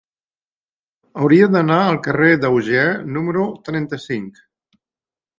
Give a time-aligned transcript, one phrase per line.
[1.23, 2.85] Hauria d'anar al carrer d'Auger
[3.17, 4.41] número trenta-cinc.